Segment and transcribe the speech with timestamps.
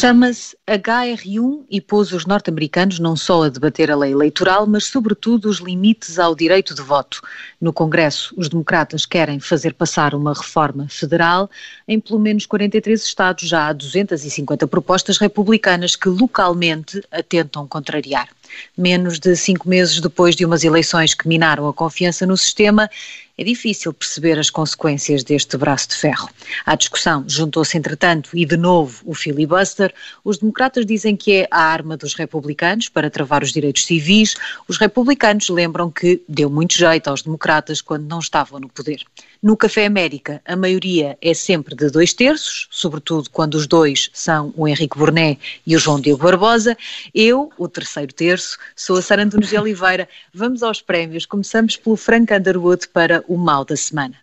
[0.00, 5.46] Chama-se HR1 e pôs os norte-americanos não só a debater a lei eleitoral, mas sobretudo
[5.46, 7.20] os limites ao direito de voto.
[7.60, 11.50] No Congresso, os democratas querem fazer passar uma reforma federal.
[11.86, 18.30] Em pelo menos 43 estados já há 250 propostas republicanas que localmente a tentam contrariar.
[18.74, 22.88] Menos de cinco meses depois de umas eleições que minaram a confiança no sistema,
[23.40, 26.28] é difícil perceber as consequências deste braço de ferro.
[26.66, 29.94] À discussão juntou-se, entretanto, e de novo, o filibuster.
[30.22, 34.34] Os democratas dizem que é a arma dos republicanos para travar os direitos civis.
[34.68, 39.02] Os republicanos lembram que deu muito jeito aos democratas quando não estavam no poder.
[39.42, 44.52] No Café América, a maioria é sempre de dois terços, sobretudo quando os dois são
[44.54, 46.76] o Henrique Burné e o João Diogo Barbosa.
[47.14, 50.06] Eu, o terceiro terço, sou a Sara Antunes de Oliveira.
[50.34, 51.24] Vamos aos prémios.
[51.24, 54.14] Começamos pelo Frank Underwood para o mal da semana.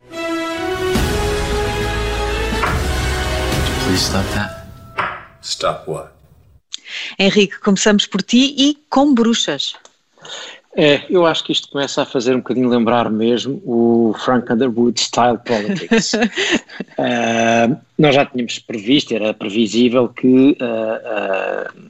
[3.86, 4.68] Please stop that.
[5.42, 6.12] Stop what?
[7.18, 9.74] Henrique, começamos por ti e com bruxas.
[10.80, 15.00] É, eu acho que isto começa a fazer um bocadinho lembrar mesmo o Frank Underwood
[15.00, 16.14] Style Politics.
[16.14, 21.90] uh, nós já tínhamos previsto, era previsível que uh, uh,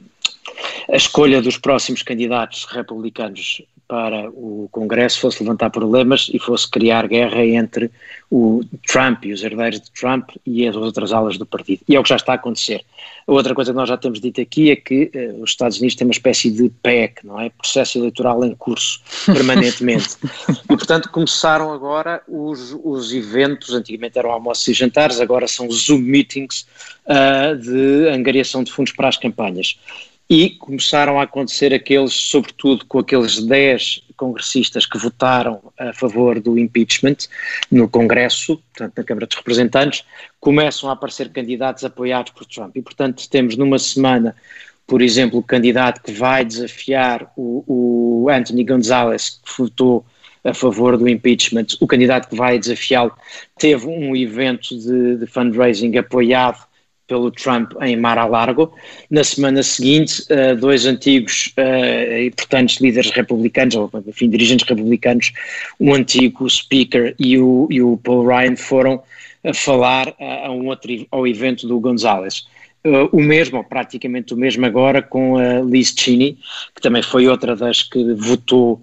[0.90, 7.08] a escolha dos próximos candidatos republicanos para o Congresso fosse levantar problemas e fosse criar
[7.08, 7.90] guerra entre
[8.30, 11.80] o Trump e os herdeiros de Trump e as outras alas do partido.
[11.88, 12.84] E é o que já está a acontecer.
[13.26, 15.96] A outra coisa que nós já temos dito aqui é que eh, os Estados Unidos
[15.96, 17.48] têm uma espécie de PEC, não é?
[17.48, 20.16] Processo eleitoral em curso, permanentemente.
[20.48, 26.00] e, portanto, começaram agora os, os eventos, antigamente eram almoços e jantares, agora são Zoom
[26.00, 26.66] meetings
[27.06, 29.78] uh, de angariação de fundos para as campanhas
[30.30, 36.58] e começaram a acontecer aqueles, sobretudo com aqueles 10 congressistas que votaram a favor do
[36.58, 37.16] impeachment
[37.70, 40.04] no Congresso, portanto na Câmara dos Representantes,
[40.38, 42.76] começam a aparecer candidatos apoiados por Trump.
[42.76, 44.36] E, portanto, temos numa semana,
[44.86, 50.04] por exemplo, o candidato que vai desafiar o, o Anthony Gonzalez, que votou
[50.44, 53.12] a favor do impeachment, o candidato que vai desafiá-lo
[53.58, 56.67] teve um evento de, de fundraising apoiado
[57.08, 58.72] pelo Trump em Mar-a-Largo.
[59.10, 65.32] Na semana seguinte, uh, dois antigos uh, e importantes líderes republicanos, ou enfim, dirigentes republicanos,
[65.80, 69.02] o antigo Speaker e o, e o Paul Ryan foram
[69.42, 70.14] a falar uh,
[70.44, 72.46] a um outro, ao evento do Gonzales.
[73.10, 76.38] o mesmo, praticamente o mesmo agora, com a Liz Cheney,
[76.74, 78.80] que também foi outra das que votou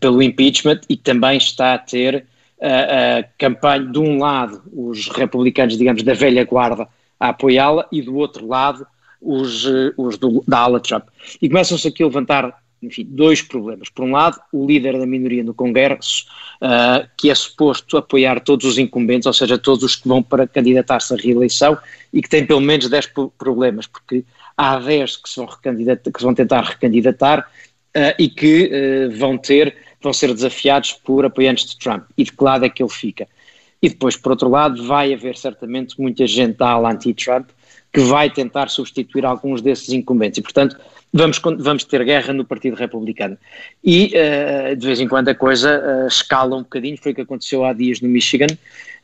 [0.00, 2.26] pelo impeachment e também está a ter
[2.60, 8.16] a campanha, de um lado, os republicanos, digamos, da velha guarda, a apoiá-la e do
[8.16, 8.86] outro lado
[9.20, 11.04] os, eh, os do, da ala Trump.
[11.40, 13.88] E começam-se aqui a levantar, enfim, dois problemas.
[13.88, 16.26] Por um lado, o líder da minoria no Congresso,
[16.62, 20.46] uh, que é suposto apoiar todos os incumbentes, ou seja, todos os que vão para
[20.46, 21.76] candidatar-se à reeleição
[22.12, 24.24] e que tem pelo menos 10 problemas, porque
[24.56, 27.40] há 10 que se vão, que vão tentar recandidatar
[27.96, 32.04] uh, e que uh, vão ter, vão ser desafiados por apoiantes de Trump.
[32.16, 33.26] E de que lado é que ele fica?
[33.80, 37.48] E depois, por outro lado, vai haver certamente muita gente ala anti-Trump
[37.92, 40.38] que vai tentar substituir alguns desses incumbentes.
[40.38, 40.76] E, portanto,
[41.12, 43.38] vamos, vamos ter guerra no Partido Republicano.
[43.82, 46.98] E, uh, de vez em quando, a coisa uh, escala um bocadinho.
[46.98, 48.48] Foi o que aconteceu há dias no Michigan,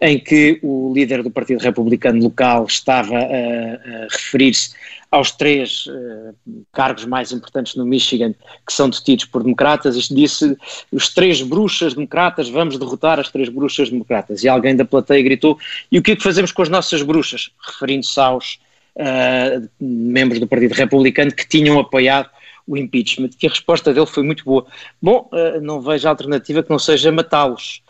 [0.05, 4.75] em que o líder do Partido Republicano local estava a referir-se
[5.11, 6.35] aos três uh,
[6.73, 8.35] cargos mais importantes no Michigan
[8.67, 10.59] que são detidos por democratas, isto disse
[10.93, 14.45] os três bruxas democratas, vamos derrotar as três bruxas democratas.
[14.45, 15.59] E alguém da plateia gritou,
[15.91, 17.51] e o que é que fazemos com as nossas bruxas?
[17.67, 18.59] Referindo-se aos
[18.97, 22.29] uh, membros do Partido Republicano que tinham apoiado
[22.67, 24.67] o impeachment, que a resposta dele foi muito boa.
[25.01, 27.83] Bom, uh, não vejo alternativa que não seja matá-los,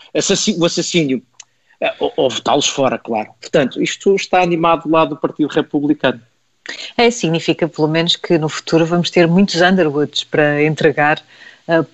[0.58, 1.22] o assassínio,
[1.98, 3.30] ou, ou votá-los fora, claro.
[3.40, 6.20] Portanto, isto está animado do lado do Partido Republicano.
[6.96, 11.22] É, significa pelo menos que no futuro vamos ter muitos Underwoods para entregar,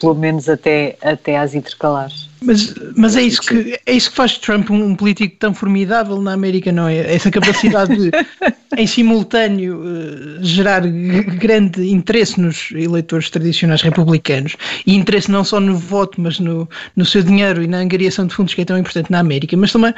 [0.00, 2.30] pelo menos até, até às intercalares.
[2.42, 6.20] Mas, mas é, isso que, é isso que faz Trump um, um político tão formidável
[6.22, 7.14] na América, não é?
[7.14, 8.10] Essa capacidade de,
[8.78, 14.56] em simultâneo, uh, gerar grande interesse nos eleitores tradicionais republicanos
[14.86, 18.34] e interesse não só no voto, mas no, no seu dinheiro e na angariação de
[18.34, 19.94] fundos, que é tão importante na América, mas também uh,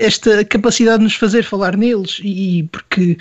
[0.00, 3.18] esta capacidade de nos fazer falar neles e porque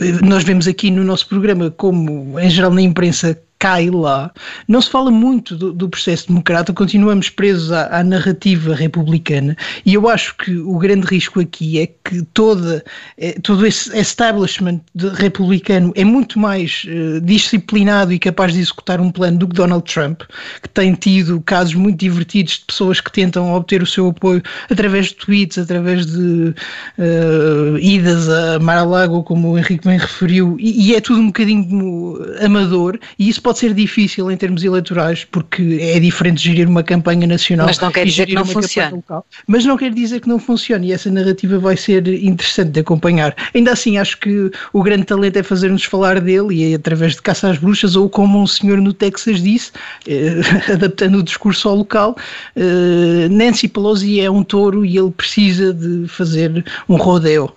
[0.00, 4.30] uh, nós vemos aqui no nosso programa como, em geral, na imprensa cai lá.
[4.66, 9.94] Não se fala muito do, do processo democrata, continuamos presos à, à, narrativa republicana e
[9.94, 12.84] eu acho que o grande risco aqui é que toda,
[13.16, 14.80] é, todo esse establishment
[15.14, 19.84] republicano é muito mais uh, disciplinado e capaz de executar um plano do que Donald
[19.92, 20.22] Trump,
[20.62, 25.06] que tem tido casos muito divertidos de pessoas que tentam obter o seu apoio através
[25.06, 26.54] de tweets, através de
[26.98, 32.18] uh, idas a Mar-a-Lago, como o Henrique bem referiu, e, e é tudo um bocadinho
[32.40, 37.26] amador e isso pode ser difícil em termos eleitorais, porque é diferente gerir uma campanha
[37.26, 37.66] nacional.
[37.66, 39.02] Mas não quer dizer que não funcione.
[39.46, 43.34] Mas não quer dizer que não funcione e essa narrativa vai ser interessante de acompanhar.
[43.54, 47.22] Ainda assim, acho que o grande talento é fazer-nos falar dele e é através de
[47.22, 49.72] caça às bruxas, ou como um senhor no Texas disse,
[50.06, 50.40] eh,
[50.70, 52.18] adaptando o discurso ao local,
[52.54, 57.50] eh, Nancy Pelosi é um touro e ele precisa de fazer um rodeo.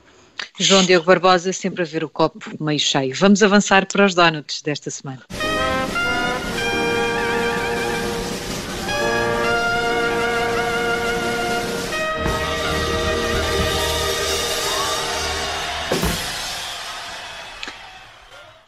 [0.57, 3.13] João Diogo Barbosa, sempre a ver o copo meio cheio.
[3.13, 5.19] Vamos avançar para os donuts desta semana.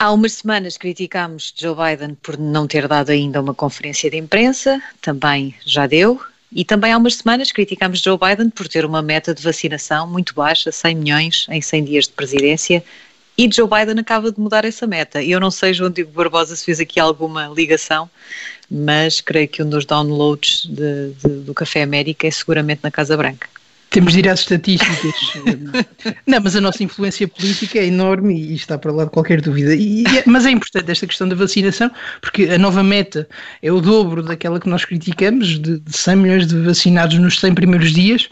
[0.04, 4.84] Há umas semanas criticámos Joe Biden por não ter dado ainda uma conferência de imprensa,
[5.02, 6.20] também já deu,
[6.52, 10.36] e também há umas semanas criticámos Joe Biden por ter uma meta de vacinação muito
[10.36, 12.84] baixa, 100 milhões em 100 dias de presidência,
[13.38, 15.24] e Joe Biden acaba de mudar essa meta.
[15.24, 18.10] Eu não sei, João Diego Barbosa, se fez aqui alguma ligação,
[18.70, 23.16] mas creio que um dos downloads de, de, do Café América é seguramente na Casa
[23.16, 23.48] Branca.
[23.94, 24.98] Temos de ir às estatísticas.
[26.26, 29.76] não, mas a nossa influência política é enorme e está para lá de qualquer dúvida.
[29.76, 33.30] E, é, mas é importante esta questão da vacinação, porque a nova meta
[33.62, 37.54] é o dobro daquela que nós criticamos, de, de 100 milhões de vacinados nos 100
[37.54, 38.28] primeiros dias.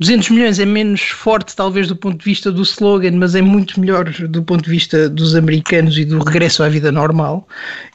[0.00, 3.78] 200 milhões é menos forte, talvez, do ponto de vista do slogan, mas é muito
[3.78, 7.46] melhor do ponto de vista dos americanos e do regresso à vida normal.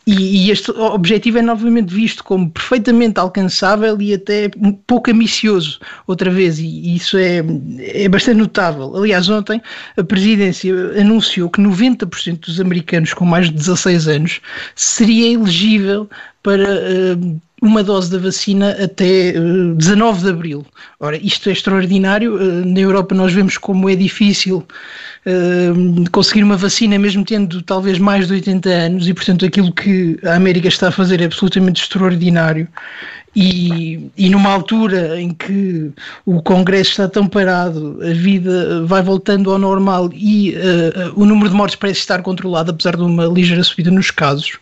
[0.05, 5.79] E, e este objetivo é novamente visto como perfeitamente alcançável e até um pouco ambicioso,
[6.05, 7.43] outra vez, e isso é,
[7.79, 8.95] é bastante notável.
[8.95, 9.59] Aliás, ontem
[9.97, 14.41] a presidência anunciou que 90% dos americanos com mais de 16 anos
[14.75, 16.07] seria elegível
[16.43, 20.65] para uh, uma dose da vacina até uh, eh, 19 de abril.
[20.99, 22.35] Ora, isto é extraordinário.
[22.35, 24.65] Uh, na Europa nós vemos como é difícil
[25.25, 30.17] uh, conseguir uma vacina, mesmo tendo talvez mais de 80 anos, e portanto aquilo que
[30.23, 32.67] a América está a fazer é absolutamente extraordinário.
[33.37, 35.91] E, e numa altura em que
[36.25, 40.55] o Congresso está tão parado, a vida vai voltando ao normal e
[41.17, 44.57] o número de mortes parece estar controlado, apesar de uma ligeira subida nos casos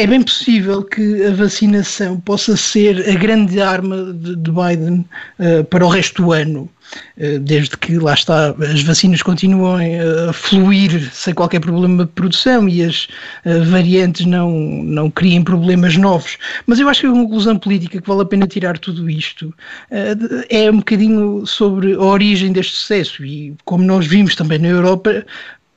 [0.00, 5.04] é bem possível que a vacinação possa ser a grande arma de, de Biden
[5.38, 6.70] uh, para o resto do ano,
[7.18, 12.66] uh, desde que lá está, as vacinas continuem a fluir sem qualquer problema de produção
[12.66, 13.08] e as
[13.44, 16.38] uh, variantes não, não criem problemas novos.
[16.66, 19.52] Mas eu acho que a conclusão política que vale a pena tirar tudo isto
[20.48, 25.26] é um bocadinho sobre a origem deste sucesso e como nós vimos também na Europa,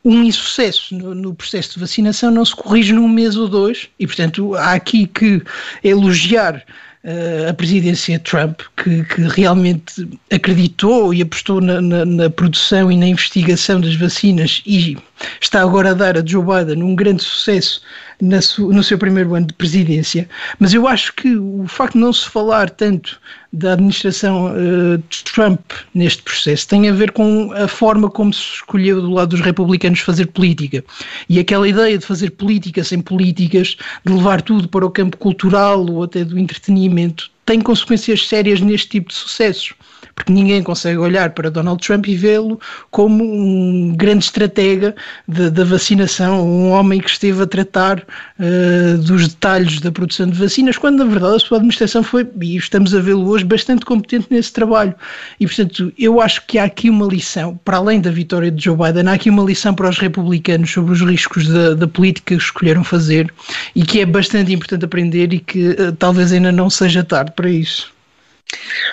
[0.03, 4.05] um insucesso no, no, processo de vacinação não se corrige num mês ou dois, e
[4.05, 5.41] portanto há aqui que
[5.83, 6.63] elogiar
[7.03, 12.97] uh, a presidência Trump, que, que, realmente acreditou e apostou na, na, na, produção e
[12.97, 14.97] na investigação das vacinas e
[15.39, 17.81] está agora a dar a Joe Biden um grande sucesso
[18.23, 22.29] no seu primeiro ano de presidência, mas eu acho que o facto de não se
[22.29, 23.19] falar tanto
[23.51, 25.03] da administração uh,
[25.33, 25.59] Trump
[25.93, 29.99] neste processo tem a ver com a forma como se escolheu do lado dos republicanos
[29.99, 30.83] fazer política.
[31.27, 33.75] E aquela ideia de fazer política sem políticas,
[34.05, 38.87] de levar tudo para o campo cultural ou até do entretenimento, tem consequências sérias neste
[38.87, 39.73] tipo de sucessos
[40.15, 42.59] porque ninguém consegue olhar para Donald Trump e vê-lo
[42.91, 44.95] como um grande estratega
[45.27, 50.77] da vacinação, um homem que esteve a tratar uh, dos detalhes da produção de vacinas,
[50.77, 54.53] quando na verdade a sua administração foi, e estamos a vê-lo hoje, bastante competente nesse
[54.53, 54.93] trabalho.
[55.39, 58.77] E portanto, eu acho que há aqui uma lição, para além da vitória de Joe
[58.77, 62.41] Biden, há aqui uma lição para os republicanos sobre os riscos da, da política que
[62.41, 63.33] escolheram fazer
[63.75, 67.49] e que é bastante importante aprender e que uh, talvez ainda não seja tarde para
[67.49, 67.91] isso.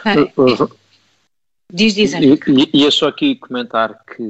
[0.05, 0.15] Ah,
[1.73, 2.39] Diz, diz, e,
[2.73, 4.23] e, e só aqui comentar que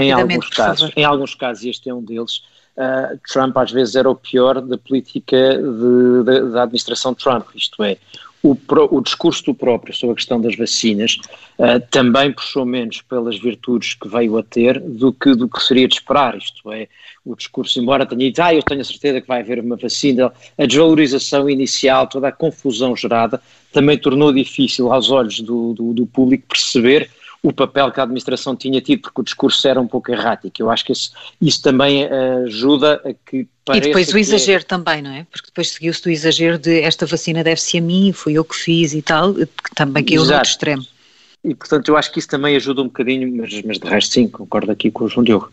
[0.00, 2.42] em alguns casos, em alguns casos, este é um deles,
[2.76, 7.82] uh, Trump às vezes era o pior da política de, de, da administração Trump, isto
[7.82, 7.96] é,
[8.44, 8.54] o,
[8.90, 11.16] o, discurso do próprio sobre a questão das vacinas
[11.58, 15.88] uh, também puxou menos pelas virtudes que veio a ter do que, do que seria
[15.88, 16.86] de esperar, isto é,
[17.24, 20.30] o discurso, embora tenha dito, ah, eu tenho a certeza que vai haver uma vacina,
[20.58, 23.40] a desvalorização inicial, toda a confusão gerada,
[23.72, 27.10] também tornou difícil aos olhos do, do, do público perceber
[27.44, 30.62] o papel que a administração tinha tido, porque o discurso era um pouco errático.
[30.62, 34.62] Eu acho que isso, isso também uh, ajuda a que e depois o é exagero
[34.62, 34.66] é...
[34.66, 35.26] também, não é?
[35.30, 38.94] Porque depois seguiu-se do exagero de esta vacina deve-se a mim, fui eu que fiz
[38.94, 40.86] e tal, que também caiu no outro extremo.
[41.42, 44.28] E portanto eu acho que isso também ajuda um bocadinho, mas, mas de resto sim,
[44.28, 45.52] concordo aqui com o João Diogo.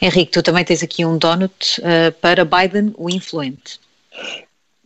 [0.00, 3.80] Henrique, tu também tens aqui um donut uh, para Biden, o influente.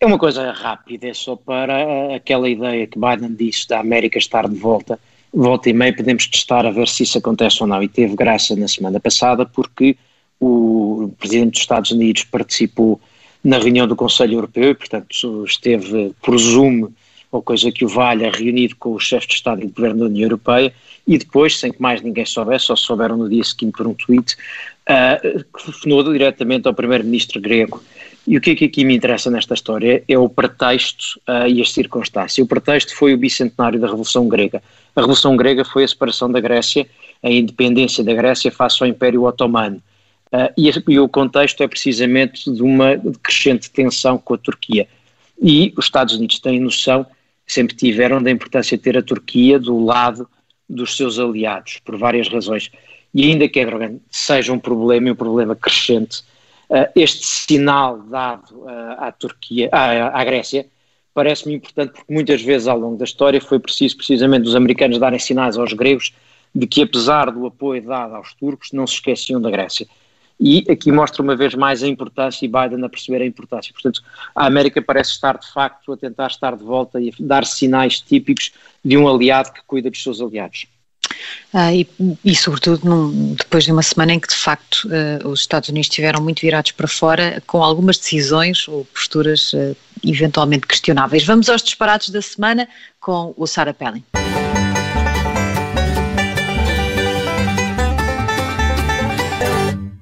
[0.01, 4.49] É uma coisa rápida, é só para aquela ideia que Biden disse da América estar
[4.49, 4.99] de volta.
[5.39, 7.83] Volta e meia podemos testar a ver se isso acontece ou não.
[7.83, 9.95] E teve graça na semana passada porque
[10.41, 12.99] o Presidente dos Estados Unidos participou
[13.45, 16.89] na reunião do Conselho Europeu e, portanto, esteve Zoom
[17.31, 20.07] ou coisa que o valha, reunido com o chefe de Estado e de Governo da
[20.07, 20.73] União Europeia
[21.07, 24.37] e depois, sem que mais ninguém soubesse, só souberam no dia seguinte por um tweet,
[24.89, 27.83] uh, telefonou diretamente ao primeiro-ministro grego.
[28.27, 31.63] E o que é que aqui me interessa nesta história é o pretexto uh, e
[31.63, 32.45] as circunstâncias.
[32.45, 34.61] O pretexto foi o bicentenário da Revolução Grega.
[34.97, 36.87] A Revolução Grega foi a separação da Grécia,
[37.23, 39.81] a independência da Grécia face ao Império Otomano.
[40.33, 44.89] Uh, e, e, o contexto é precisamente de uma crescente tensão com a Turquia.
[45.41, 47.07] E os Estados Unidos têm noção,
[47.47, 50.29] sempre tiveram, da importância de ter a Turquia do lado
[50.69, 52.73] dos seus aliados, por várias razões.
[53.15, 56.25] E ainda que Erdogan seja um problema, um problema crescente,
[56.95, 58.69] este sinal dado uh,
[58.99, 60.67] à Turquia, à, à Grécia,
[61.15, 65.19] parece-me importante porque muitas vezes ao longo da história foi preciso precisamente os americanos darem
[65.19, 66.13] sinais aos gregos
[66.55, 69.87] de que apesar do apoio dado aos turcos não se esqueciam da Grécia
[70.39, 73.73] e aqui mostra uma vez mais a importância e Biden a perceber a importância.
[73.73, 74.03] Portanto,
[74.35, 78.53] a América parece estar de facto a tentar estar de volta e dar sinais típicos
[78.85, 80.67] de um aliado que cuida dos seus aliados.
[81.53, 81.89] Ah, e,
[82.25, 85.87] e, sobretudo num, depois de uma semana em que de facto uh, os Estados Unidos
[85.87, 91.25] estiveram muito virados para fora com algumas decisões ou posturas uh, eventualmente questionáveis.
[91.25, 92.69] Vamos aos disparados da semana
[93.01, 94.05] com o Sarah Pelling.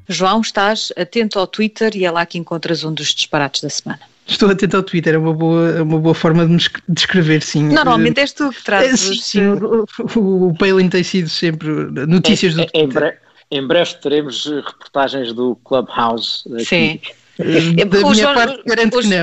[0.08, 4.13] João, estás atento ao Twitter e é lá que encontras um dos disparates da semana.
[4.26, 7.68] Estou atento ao Twitter, é uma boa, é uma boa forma de me descrever, sim.
[7.68, 9.00] Normalmente és tu que trazes.
[9.00, 11.68] Sim, sim o, o Palin tem sido sempre
[12.06, 12.82] notícias do Twitter.
[12.82, 13.16] Em breve,
[13.50, 16.42] em breve teremos reportagens do Clubhouse.
[16.54, 16.64] Aqui.
[16.64, 17.00] Sim.
[17.44, 18.34] É minha João,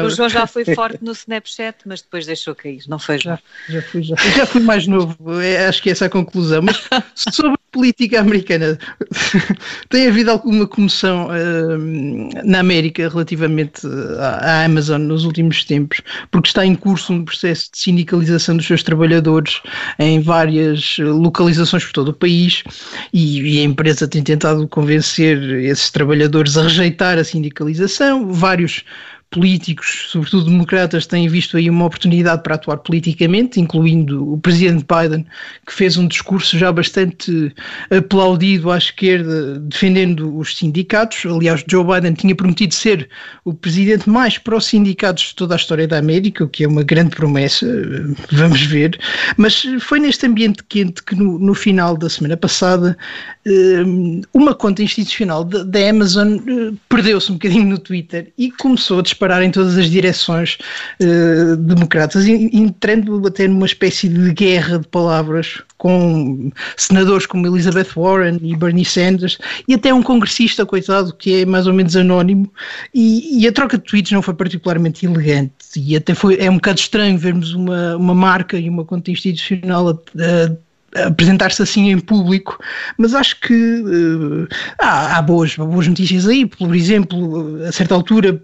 [0.01, 0.05] o.
[0.05, 3.37] O João já foi forte no Snapchat, mas depois deixou cair, não foi, João?
[3.67, 6.61] Já, já, fui, já, já fui mais novo, é, acho que essa é a conclusão.
[6.61, 8.77] Mas sobre política americana,
[9.89, 13.87] tem havido alguma comoção uh, na América relativamente
[14.19, 18.67] à, à, Amazon nos últimos tempos, porque está em curso um processo de sindicalização dos
[18.67, 19.61] seus trabalhadores
[19.97, 22.63] em várias localizações por todo o país
[23.13, 28.00] e, e a empresa tem tentado convencer esses trabalhadores a rejeitar a sindicalização.
[28.25, 28.83] Vários
[29.31, 35.25] políticos, sobretudo democratas, têm visto aí uma oportunidade para atuar politicamente, incluindo o presidente Biden,
[35.65, 37.55] que fez um discurso já bastante
[37.89, 41.25] aplaudido à esquerda, defendendo os sindicatos.
[41.25, 43.07] Aliás, Joe Biden tinha prometido ser
[43.45, 47.15] o presidente mais pró-sindicatos de toda a história da América, o que é uma grande
[47.15, 47.65] promessa,
[48.33, 48.99] vamos ver.
[49.37, 52.97] Mas foi neste ambiente quente que, no, no final da semana passada,
[53.45, 53.83] eh,
[54.33, 59.20] uma conta institucional da Amazon eh, perdeu-se um bocadinho no Twitter e começou a disparar
[59.43, 60.57] em todas as direções
[61.01, 68.39] uh, democratas, entrando até numa espécie de guerra de palavras com senadores como Elizabeth Warren
[68.41, 69.37] e Bernie Sanders
[69.67, 72.51] e até um congressista, coitado, que é mais ou menos anónimo.
[72.93, 76.55] E, e a troca de tweets não foi particularmente elegante e até foi, é um
[76.55, 81.99] bocado estranho vermos uma, uma marca e uma conta institucional a, a apresentar-se assim em
[81.99, 82.59] público,
[82.97, 84.47] mas acho que uh,
[84.77, 86.45] há, há, boas, boas notícias aí.
[86.45, 88.41] Por exemplo, a certa altura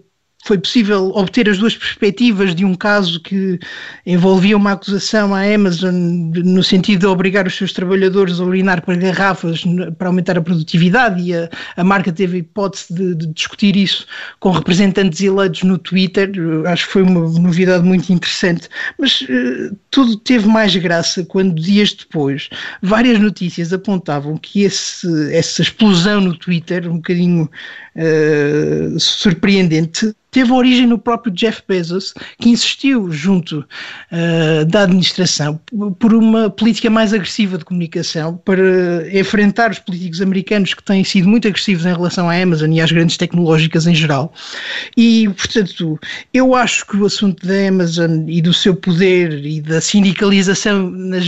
[0.48, 3.60] foi possível obter as duas perspectivas de um caso que
[4.06, 8.96] envolvia uma acusação à Amazon no sentido de obrigar os seus trabalhadores a urinar para
[8.96, 9.64] garrafas
[9.98, 14.08] para aumentar a produtividade e a, a marca teve a hipótese de, de, discutir isso
[14.40, 16.32] com representantes eleitos no Twitter.
[16.66, 18.70] Acho que foi uma novidade muito interessante.
[18.98, 22.50] Mas uh, tudo teve mais graça quando, dias depois,
[22.82, 27.50] várias notícias apontavam que esse, essa explosão no Twitter, um bocadinho
[27.98, 35.60] uh, surpreendente, teve origem no próprio Jeff Bezos, que insistiu junto uh, da administração
[35.98, 38.62] por uma política mais agressiva de comunicação para
[39.18, 42.92] enfrentar os políticos americanos que têm sido muito agressivos em relação à Amazon e às
[42.92, 44.32] grandes tecnológicas em geral.
[44.96, 46.00] E, portanto,
[46.32, 51.26] eu acho que o assunto da Amazon e do seu poder e da sindicalização nas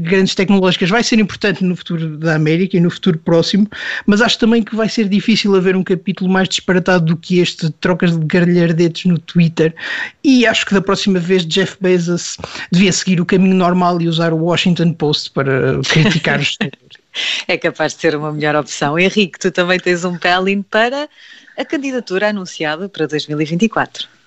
[0.00, 3.68] grandes tecnológicas vai ser importante no futuro da América e no futuro próximo,
[4.04, 7.66] mas acho também que vai ser difícil haver um capítulo mais disparatado do que este
[7.66, 9.74] de trocas de gargalhardetes no Twitter
[10.22, 12.36] e acho que da próxima vez Jeff Bezos
[12.72, 16.56] devia seguir o caminho normal e usar o Washington Post para criticar os
[17.48, 18.98] é capaz de ser uma melhor opção.
[18.98, 21.08] Henrique, tu também tens um pelin para
[21.56, 24.17] a candidatura anunciada para 2024.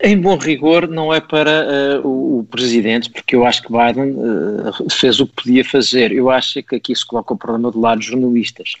[0.00, 4.14] Em bom rigor, não é para uh, o, o, presidente, porque eu acho que Biden
[4.14, 6.12] uh, fez o que podia fazer.
[6.12, 8.74] Eu acho que aqui se coloca o problema do lado dos jornalistas.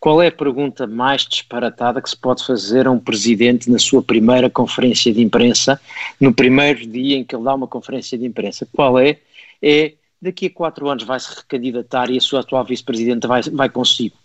[0.00, 4.02] Qual é a pergunta mais disparatada que se pode fazer a um presidente na sua
[4.02, 5.80] primeira conferência de imprensa,
[6.20, 8.66] no primeiro dia em que ele dá uma conferência de imprensa?
[8.72, 9.18] Qual é?
[9.62, 13.68] É daqui a quatro anos vai se recandidatar e a sua atual vice-presidenta vai, vai
[13.68, 14.16] consigo.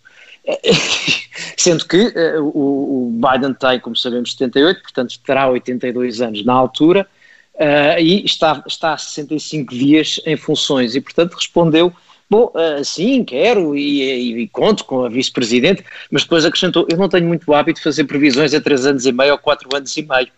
[1.56, 7.06] Sendo que uh, o, Biden tem, como sabemos, 78, portanto terá 82 anos na altura,
[7.54, 11.92] uh, e está, está há 65 dias em funções, e portanto respondeu,
[12.28, 16.96] bom, uh, sim, quero e, e, e conto com a vice-presidente, mas depois acrescentou, eu
[16.96, 19.96] não tenho muito hábito de fazer previsões a 3 anos e meio ou 4 anos
[19.96, 20.28] e meio.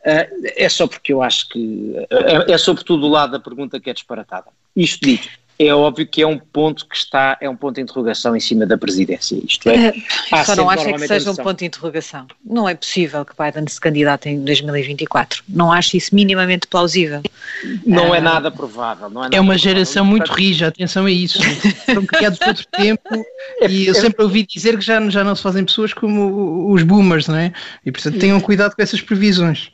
[0.00, 3.88] Uh, é só porque eu acho que é, é sobretudo o lado da pergunta que
[3.88, 4.48] é disparatada.
[4.76, 8.34] Isto dito, é óbvio que é um ponto que está, é um ponto de interrogação
[8.34, 9.38] em cima da presidência.
[9.46, 12.26] Isto é, uh, só não acho é que seja um ponto de interrogação.
[12.44, 15.44] Não é possível que Biden se candidate em 2024.
[15.48, 17.22] Não acho isso minimamente plausível.
[17.86, 19.08] Não uh, é nada provável.
[19.08, 19.74] Não é, nada é uma provável.
[19.74, 21.38] geração muito rija, atenção a isso.
[21.86, 23.24] Foram criados por outro tempo
[23.60, 26.72] é, e eu é, sempre ouvi dizer que já, já não se fazem pessoas como
[26.72, 27.52] os boomers, não é?
[27.86, 29.70] E portanto tenham cuidado com essas previsões.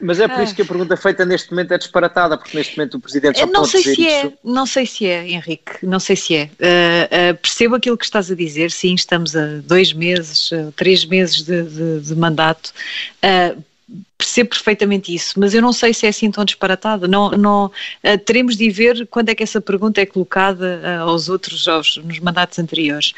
[0.00, 2.96] Mas é por isso que a pergunta feita neste momento é disparatada, porque neste momento
[2.96, 4.26] o Presidente só não pode sei dizer se isso.
[4.26, 6.44] É, não sei se é, Henrique, não sei se é.
[6.44, 11.04] Uh, uh, percebo aquilo que estás a dizer, sim, estamos a dois meses, uh, três
[11.04, 12.72] meses de, de, de mandato.
[14.16, 17.06] Percebo perfeitamente isso, mas eu não sei se é assim tão disparatada.
[17.06, 17.70] Não, não,
[18.24, 22.58] teremos de ver quando é que essa pergunta é colocada aos outros, aos, nos mandatos
[22.58, 23.12] anteriores.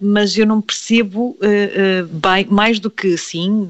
[0.00, 1.36] mas eu não percebo
[2.08, 3.68] bem, mais do que sim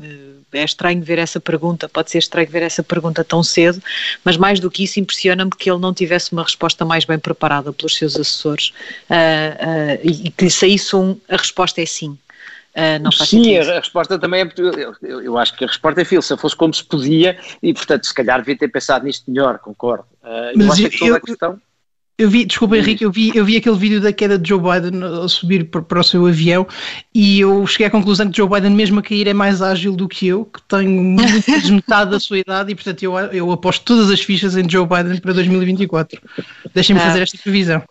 [0.53, 3.83] é estranho ver essa pergunta, pode ser estranho ver essa pergunta tão cedo,
[4.25, 7.73] mas mais do que isso impressiona-me que ele não tivesse uma resposta mais bem preparada
[7.73, 8.73] pelos seus assessores
[9.11, 12.19] uh, uh, e que lhe saísse um, a resposta é sim.
[12.75, 14.53] Uh, não faz Sim, a, a resposta também é.
[14.57, 17.75] Eu, eu, eu, acho que a resposta é fila, se fosse como se podia, e
[17.75, 20.07] portanto, se calhar devia ter pensado nisto melhor, concordo.
[20.23, 21.61] Uh, eu acho que toda a questão.
[22.23, 25.03] Eu vi, desculpa Henrique, eu vi, eu vi aquele vídeo da queda de Joe Biden
[25.03, 26.65] a subir para, para, o seu avião
[27.13, 30.07] e eu cheguei à conclusão que Joe Biden, mesmo a cair, é mais ágil do
[30.07, 31.27] que eu, que tenho muito
[31.75, 35.21] metade da sua idade e, portanto, eu, eu aposto todas as fichas em Joe Biden
[35.21, 36.21] para 2024.
[36.73, 37.07] Deixem-me ah.
[37.07, 37.83] fazer esta previsão.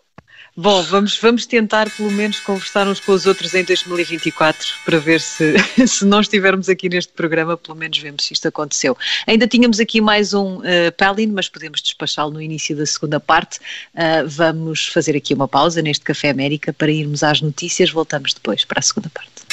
[0.56, 5.22] Bom, vamos, vamos tentar pelo menos conversar uns com os outros em 2024 para ver
[5.22, 5.56] se,
[5.88, 8.98] se não estivermos aqui neste programa, pelo menos vemos se isto aconteceu.
[9.26, 13.60] Ainda tínhamos aqui mais um uh, Palin, mas podemos despachá-lo no início da segunda parte.
[13.96, 17.90] Uh, vamos fazer aqui uma pausa neste Café América para irmos às notícias.
[17.90, 19.51] Voltamos depois para a segunda parte.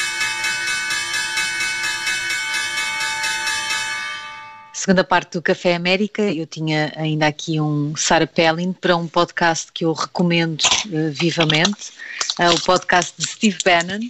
[4.89, 9.71] Segunda parte do Café América, eu tinha ainda aqui um Sarah Pellin para um podcast
[9.71, 11.93] que eu recomendo uh, vivamente,
[12.41, 14.01] uh, o podcast de Steve Bannon,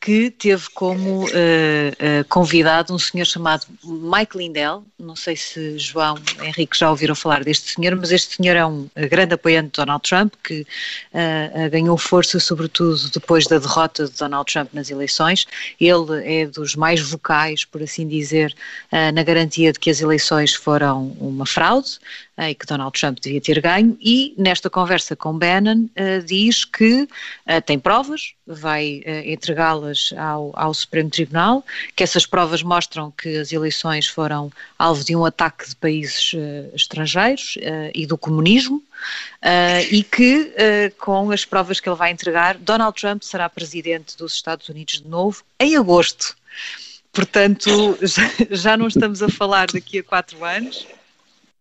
[0.00, 4.84] que teve como uh, uh, convidado um senhor chamado Mike Lindell.
[4.98, 8.88] Não sei se João Henrique já ouviram falar deste senhor, mas este senhor é um
[9.10, 14.50] grande apoiante de Donald Trump, que uh, ganhou força, sobretudo depois da derrota de Donald
[14.50, 15.46] Trump nas eleições.
[15.80, 18.54] Ele é dos mais vocais, por assim dizer,
[19.14, 21.98] na garantia de que as eleições foram uma fraude
[22.38, 27.02] e que Donald Trump devia ter ganho, e nesta conversa com Bannon uh, diz que
[27.02, 27.08] uh,
[27.66, 31.64] tem provas, vai uh, entregá-las ao, ao, Supremo Tribunal,
[31.96, 36.32] que essas provas mostram que as eleições foram alvo de um ataque de países
[36.72, 37.58] estrangeiros
[37.94, 38.82] e do comunismo,
[39.90, 40.52] e que
[40.98, 45.08] com as provas que ele vai entregar, Donald Trump será presidente dos Estados Unidos de
[45.08, 46.36] novo em agosto.
[47.12, 47.98] Portanto,
[48.50, 50.86] já não estamos a falar daqui a quatro anos,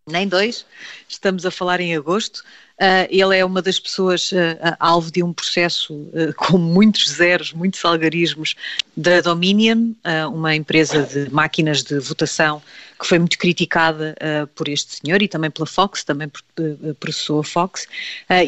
[0.07, 0.65] nem dois,
[1.07, 2.43] estamos a falar em agosto.
[2.79, 4.35] Uh, ele é uma das pessoas uh,
[4.79, 8.53] alvo de um processo uh, com muitos zeros, muitos algarismos
[8.95, 9.93] da Dominion,
[10.31, 12.61] uma empresa de máquinas de votação
[12.99, 14.15] que foi muito criticada
[14.55, 16.27] por este senhor e também pela Fox, também
[16.99, 17.85] processou a Fox.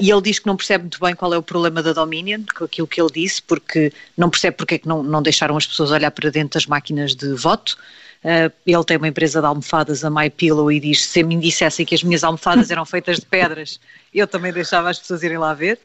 [0.02, 2.66] e ele diz que não percebe muito bem qual é o problema da Dominion, com
[2.66, 5.92] aquilo que ele disse, porque não percebe porque é que não, não deixaram as pessoas
[5.92, 7.78] olhar para dentro das máquinas de voto.
[8.24, 11.86] Uh, ele tem uma empresa de almofadas, a My Pillow, e diz: se me dissessem
[11.86, 13.80] que as minhas almofadas eram feitas de pedras,
[14.14, 15.80] eu também deixava as pessoas irem lá ver.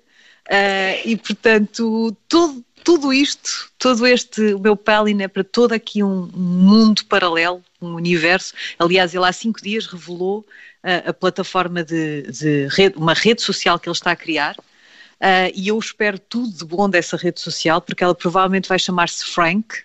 [0.49, 6.03] Uh, e portanto, tudo, tudo isto, todo este, o meu Palin é para todo aqui
[6.03, 8.53] um mundo paralelo, um universo.
[8.79, 13.79] Aliás, ele há cinco dias revelou uh, a plataforma de, de rede, uma rede social
[13.79, 14.57] que ele está a criar.
[14.59, 19.25] Uh, e eu espero tudo de bom dessa rede social, porque ela provavelmente vai chamar-se
[19.25, 19.85] Frank,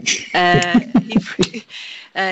[0.00, 1.00] Uh,
[1.52, 1.64] e, uh,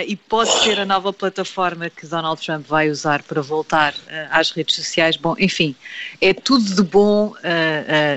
[0.07, 4.51] e, pode ser a nova plataforma que Donald Trump vai usar para voltar uh, às
[4.51, 5.17] redes sociais.
[5.17, 5.75] Bom, enfim,
[6.21, 7.35] é tudo de bom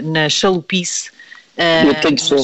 [0.04, 1.12] na chalupice.
[1.58, 2.36] eu, tenho só,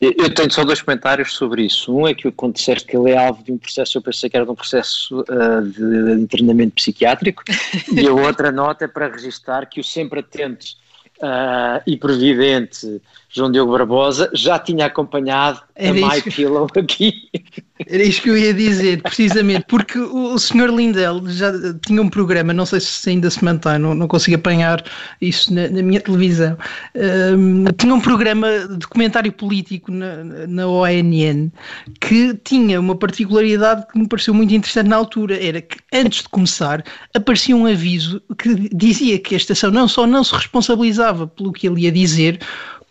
[0.00, 1.94] eu tenho só dois comentários sobre isso.
[1.96, 4.36] Um é que quando disseste que ele é alvo de um processo, eu pensei que
[4.36, 5.24] era de um processo
[5.72, 7.42] de internamento psiquiátrico.
[7.92, 10.66] e a outra nota é para registrar que o sempre atento
[11.86, 13.00] e previdente
[13.34, 17.28] João Diogo Barbosa já tinha acompanhado Era a My Pillow aqui.
[17.88, 20.70] Era isso que eu ia dizer, precisamente, porque o, Sr.
[20.70, 21.52] Lindel já
[21.84, 24.84] tinha um programa, não sei se ainda se mantém, não, não consigo apanhar
[25.20, 26.56] isso na, na minha televisão.
[26.94, 31.50] Um, tinha um programa de comentário político na, na ONN
[32.00, 36.28] que tinha uma particularidade que me pareceu muito interessante na altura: era que antes de
[36.28, 41.52] começar aparecia um aviso que dizia que a estação não só não se responsabilizava pelo
[41.52, 42.38] que ele ia dizer,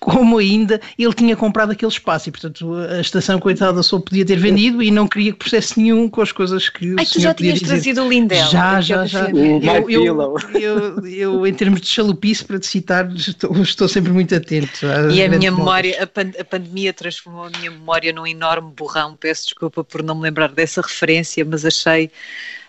[0.03, 4.37] como ainda ele tinha comprado aquele espaço e, portanto, a estação, coitada, só podia ter
[4.37, 7.33] vendido e não queria que processo nenhum com as coisas que Ai, o tu já
[7.33, 7.67] tinhas dizer.
[7.67, 8.47] trazido o Lindel.
[8.47, 9.29] Já, já, já.
[9.29, 14.35] Eu, eu, eu, eu, em termos de chalupice, para te citar, estou, estou sempre muito
[14.35, 14.85] atento.
[15.13, 19.15] E a minha memória, a, pan, a, pandemia transformou a minha memória num enorme borrão.
[19.15, 22.11] Peço desculpa por não me lembrar dessa referência, mas achei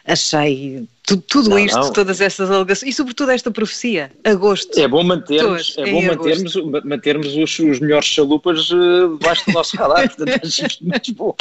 [0.07, 1.93] achei tudo, tudo não, isto, não.
[1.93, 4.79] todas essas alegações e sobretudo esta profecia, agosto.
[4.79, 9.77] É bom mantermos, é bom mantermos, mantermos os, os melhores chalupas uh, debaixo do nosso
[9.77, 11.37] radar, portanto acho muito bom.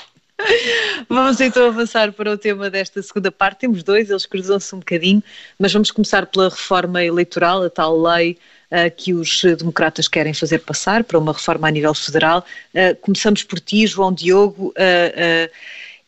[1.08, 3.60] Vamos então avançar para o tema desta segunda parte.
[3.60, 5.24] Temos dois, eles cruzam-se um bocadinho,
[5.58, 8.38] mas vamos começar pela reforma eleitoral, a tal lei
[8.70, 12.46] uh, que os democratas querem fazer passar para uma reforma a nível federal.
[12.74, 14.74] Uh, começamos por ti, João Diogo.
[14.78, 15.50] Uh,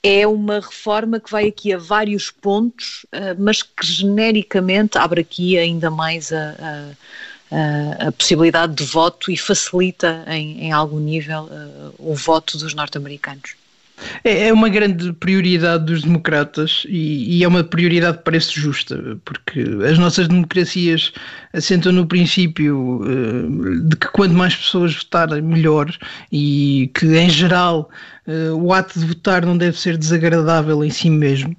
[0.06, 5.58] é uma reforma que vai aqui a vários pontos, eh, mas que genericamente abre aqui
[5.58, 6.94] ainda mais a,
[7.52, 12.76] a, a possibilidade de voto e facilita em, em algum nível eh, o voto dos
[12.76, 13.56] norte-americanos.
[14.24, 19.62] É, é uma grande prioridade dos democratas e, é uma prioridade que parece justa, porque
[19.90, 21.14] as nossas democracias
[21.54, 25.96] assentam no princípio uh, de que quanto mais pessoas votarem, melhor,
[26.32, 27.90] e que, em geral,
[28.28, 31.56] uh, o ato de votar não deve ser desagradável em si mesmo.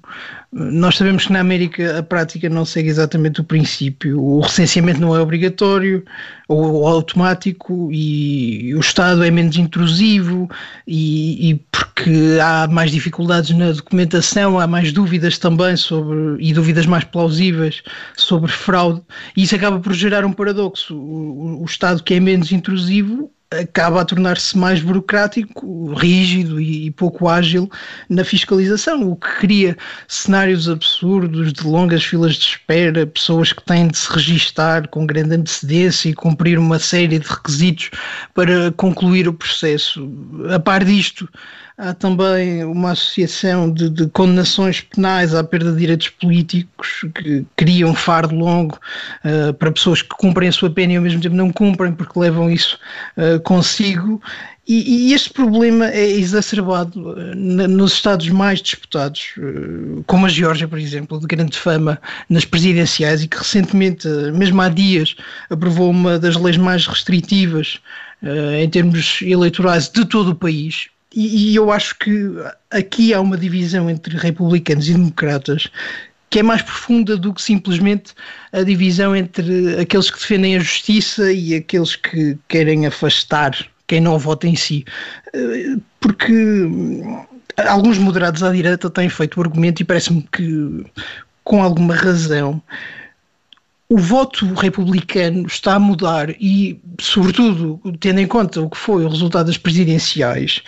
[0.51, 4.21] Nós sabemos que na América a prática não segue exatamente o princípio.
[4.21, 6.05] O recenseamento não é obrigatório
[6.47, 10.49] ou automático e o Estado é menos intrusivo
[10.87, 16.85] e, e, porque há mais dificuldades na documentação, há mais dúvidas também sobre e dúvidas
[16.85, 17.83] mais plausíveis
[18.15, 19.01] sobre fraude
[19.35, 20.95] e isso acaba por gerar um paradoxo.
[20.95, 27.29] O, o Estado que é menos intrusivo acaba a tornar-se mais burocrático, rígido e pouco
[27.29, 27.69] ágil
[28.09, 33.87] na fiscalização, o que cria cenários absurdos de longas filas de espera, pessoas que têm
[33.87, 37.89] de se registar com grande antecedência e cumprir uma série de requisitos
[38.33, 40.11] para concluir o processo.
[40.53, 41.29] A par disto,
[41.79, 47.91] Há também uma associação de, de, condenações penais à perda de direitos políticos que criam
[47.91, 48.79] um fardo longo
[49.23, 52.17] uh, para pessoas que cumprem a sua pena e ao mesmo tempo não cumprem porque
[52.17, 52.79] levam isso
[53.15, 54.19] uh, consigo.
[54.67, 59.35] E, e, este problema é exacerbado uh, nos estados mais disputados,
[60.07, 64.69] como a Geórgia, por exemplo, de grande fama nas presidenciais e que recentemente, mesmo há
[64.69, 65.15] dias,
[65.47, 67.79] aprovou uma das leis mais restritivas
[68.59, 72.31] em termos eleitorais de todo o país e, e eu acho que
[72.69, 75.69] aqui há uma divisão entre republicanos e democratas
[76.29, 78.13] que é mais profunda do que simplesmente
[78.51, 83.55] a divisão entre aqueles que defendem a justiça e aqueles que querem afastar
[83.87, 84.85] quem não vota em si.
[85.33, 86.33] Eh, porque
[87.65, 90.85] alguns moderados à direita têm feito o argumento, e parece-me que
[91.43, 92.61] com alguma razão,
[93.89, 99.07] o voto republicano está a mudar e, sobretudo, tendo em conta o que foi o
[99.07, 100.61] resultado das presidenciais,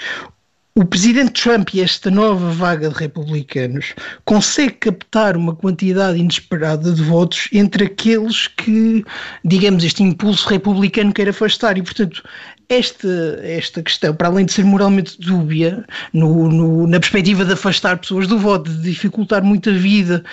[0.76, 7.02] o presidente Trump e esta nova vaga de republicanos consegue captar uma quantidade inesperada de
[7.04, 9.04] votos entre aqueles que,
[9.44, 11.78] digamos, este impulso republicano quer afastar.
[11.78, 12.24] E, portanto,
[12.70, 17.98] esta, esta questão, para além de ser moralmente dúbia, no, no, na perspectiva de afastar
[17.98, 20.24] pessoas do voto, de dificultar muito a vida,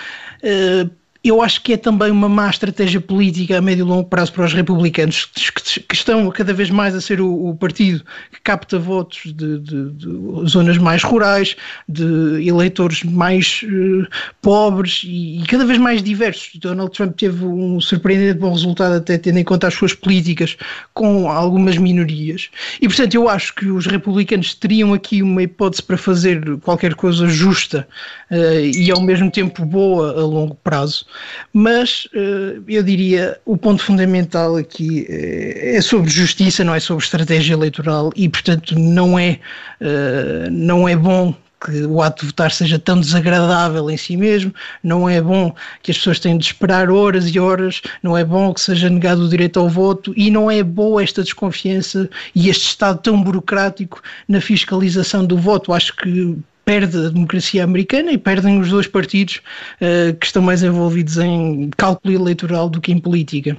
[0.42, 0.90] uh,
[1.28, 4.44] eu acho que é também uma má estratégia política a médio e longo prazo para
[4.44, 9.22] os republicanos, que, estão cada vez mais a ser o, o partido que capta votos
[9.24, 11.56] de, de, de, zonas mais rurais,
[11.88, 14.06] de eleitores mais uh,
[14.42, 16.56] pobres e, e, cada vez mais diversos.
[16.56, 20.56] Donald Trump teve um surpreendente bom resultado, até tendo em conta as suas políticas
[20.92, 22.50] com algumas minorias.
[22.80, 27.26] E, portanto, eu acho que os republicanos teriam aqui uma hipótese para fazer qualquer coisa
[27.26, 27.88] justa
[28.30, 31.06] uh, e, ao mesmo tempo, boa a longo prazo
[31.52, 37.04] mas uh, eu diria o ponto fundamental aqui uh, é sobre justiça, não é sobre
[37.04, 39.38] estratégia eleitoral e, portanto, não é,
[39.80, 44.54] uh, não é bom que o ato de votar seja tão desagradável em si mesmo,
[44.82, 48.52] não é bom que as pessoas tenham de esperar horas e horas, não é bom
[48.52, 52.66] que seja negado o direito ao voto e não é boa esta desconfiança e este
[52.66, 55.72] Estado tão burocrático na fiscalização do voto.
[55.72, 59.40] Acho que perde a democracia americana e perdem os dois partidos
[59.80, 63.56] uh, que estão mais envolvidos em cálculo eleitoral do que em política.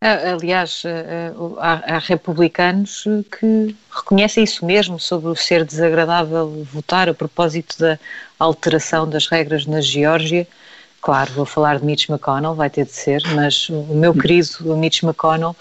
[0.00, 3.04] Aliás, eh, há, republicanos
[3.40, 7.98] que reconhecem isso mesmo sobre o ser desagradável votar a propósito da
[8.38, 10.46] alteração das regras na Geórgia.
[11.00, 15.02] Claro, vou falar de Mitch McConnell, vai ter de ser, mas o meu querido Mitch
[15.02, 15.56] McConnell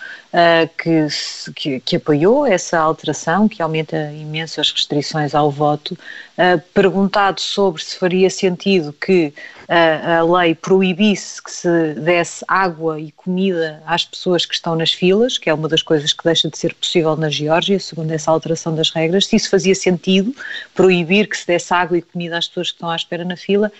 [0.77, 1.07] que,
[1.55, 7.83] que, que, apoiou essa alteração, que aumenta imenso as restrições ao voto, uh, perguntado sobre
[7.83, 9.31] se faria sentido que
[9.69, 14.91] uh, a lei proibisse que se desse água e comida às pessoas que estão nas
[14.91, 18.31] filas, que é uma das coisas que deixa de ser possível na Geórgia, segundo essa
[18.31, 20.35] alteração das regras, se isso fazia sentido,
[20.73, 23.71] proibir que se desse água e comida às pessoas que estão à espera na fila,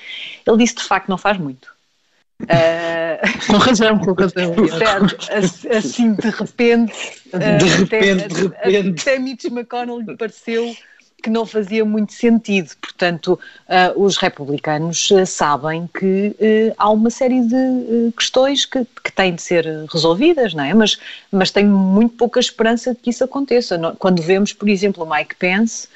[0.45, 1.72] ele disse de facto não faz muito.
[2.41, 4.53] Uh, com razão, com razão.
[5.77, 6.93] assim, de repente,
[7.33, 9.01] de repente, até, de repente.
[9.01, 10.75] Até Mitch McConnell lhe pareceu
[11.23, 12.69] que não fazia muito sentido.
[12.81, 19.11] Portanto, uh, os republicanos uh, sabem que uh, há uma série de questões que, que,
[19.11, 20.73] têm de ser resolvidas, não é?
[20.73, 20.99] Mas,
[21.31, 23.79] mas tenho muito pouca esperança de que isso aconteça.
[23.97, 25.87] Quando vemos, por exemplo, o Mike Pence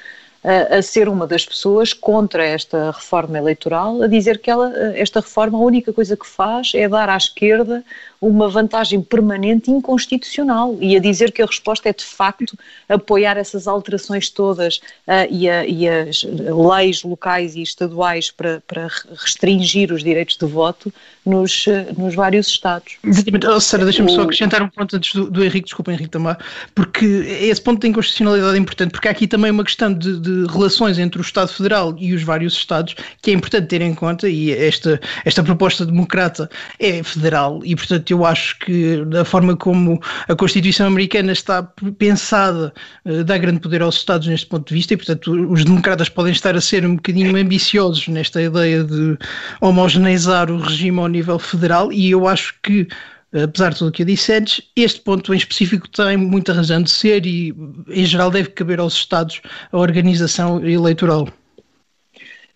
[0.44, 5.58] a, ser uma das pessoas contra esta reforma eleitoral, a dizer que ela, esta reforma,
[5.58, 7.84] a única coisa que faz é dar à esquerda
[8.20, 12.58] uma vantagem permanente inconstitucional e a dizer que a resposta é de facto
[12.90, 18.88] apoiar essas alterações todas uh, e, a, e, as leis locais e estaduais para, para,
[19.18, 20.92] restringir os direitos de voto
[21.28, 21.66] nos,
[21.98, 22.98] nos vários Estados.
[23.04, 23.48] Exatamente.
[23.48, 26.36] Oh, Sara, deixa-me só acrescentar um ponto antes do, do Henrique, desculpa Henrique também,
[26.74, 30.46] porque esse ponto de inconstitucionalidade é importante, porque há aqui também uma questão de, de
[30.52, 34.30] relações entre o Estado Federal e os vários Estados que é importante ter em conta
[34.30, 40.00] e esta, esta proposta democrata é federal e portanto eu acho que da forma como
[40.28, 41.64] a Constituição americana está
[41.98, 42.74] pensada
[43.06, 46.32] uh, dá grande poder aos Estados neste ponto de vista e, portanto, os democratas podem
[46.32, 49.18] estar a ser um bocadinho ambiciosos nesta ideia de
[49.62, 52.88] homogeneizar o regime nível federal e eu acho que
[53.34, 56.82] apesar de tudo o que eu disse antes, este ponto em específico tem muita razão
[56.82, 57.54] de ser e,
[57.90, 61.28] em geral, deve caber aos Estados a organização eleitoral.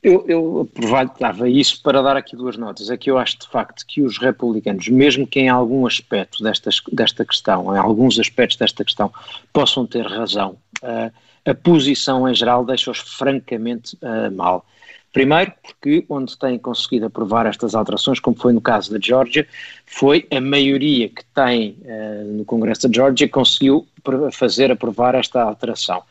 [0.02, 2.90] Eu, eu aproveitava isso para dar aqui duas notas.
[2.90, 6.72] É que eu acho de facto que os republicanos, mesmo que em algum aspecto desta,
[6.92, 9.14] desta questão, em alguns aspectos desta questão,
[9.54, 11.12] possam ter razão, uh,
[11.46, 14.66] a posição em geral deixa-os francamente uh, mal.
[15.12, 19.46] Primeiro, porque onde têm conseguido aprovar estas alterações, como foi no caso da Geórgia,
[19.86, 23.86] foi a maioria que tem uh, no Congresso da Geórgia conseguiu
[24.32, 26.02] fazer aprovar esta alteração.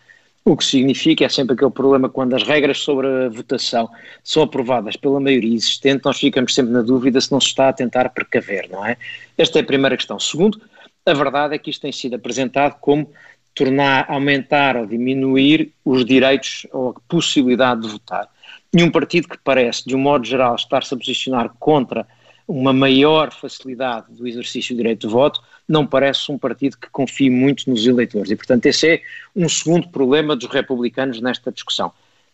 [0.44, 3.88] O que significa é sempre aquele problema quando as regras sobre a votação
[4.22, 7.72] são aprovadas pela maioria existente, nós ficamos sempre na dúvida se não se está a
[7.72, 8.96] tentar precaver, não é?
[9.36, 10.18] Esta é a primeira questão.
[10.18, 10.60] Segundo,
[11.04, 13.10] a verdade é que isto tem sido apresentado como
[13.54, 18.28] tornar, aumentar ou diminuir os direitos ou a possibilidade de votar.
[18.72, 22.06] E um partido que parece, de um modo geral, estar-se a posicionar contra
[22.46, 27.30] uma maior facilidade do exercício do direito de voto, não parece um partido que confie
[27.30, 28.30] muito nos eleitores.
[28.30, 29.02] E, portanto, esse é
[29.34, 31.92] um segundo problema dos republicanos nesta discussão.